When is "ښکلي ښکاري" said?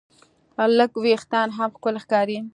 1.77-2.37